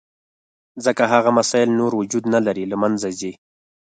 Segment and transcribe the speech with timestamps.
[0.85, 3.31] ځکه هغه مسایل نور وجود نه لري، له منځه ځي.